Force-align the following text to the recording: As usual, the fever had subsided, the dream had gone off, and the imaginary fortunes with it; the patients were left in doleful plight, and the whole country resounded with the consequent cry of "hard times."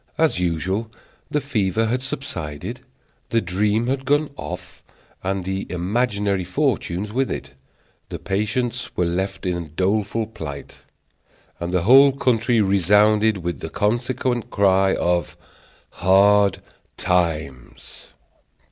As 0.17 0.39
usual, 0.39 0.91
the 1.29 1.39
fever 1.39 1.85
had 1.85 2.01
subsided, 2.01 2.81
the 3.29 3.39
dream 3.39 3.85
had 3.85 4.03
gone 4.03 4.31
off, 4.35 4.83
and 5.23 5.43
the 5.43 5.67
imaginary 5.69 6.43
fortunes 6.43 7.13
with 7.13 7.29
it; 7.29 7.53
the 8.09 8.17
patients 8.17 8.97
were 8.97 9.05
left 9.05 9.45
in 9.45 9.73
doleful 9.75 10.25
plight, 10.25 10.79
and 11.59 11.71
the 11.71 11.83
whole 11.83 12.11
country 12.13 12.61
resounded 12.61 13.37
with 13.43 13.59
the 13.59 13.69
consequent 13.69 14.49
cry 14.49 14.95
of 14.95 15.37
"hard 15.91 16.63
times." 16.97 18.07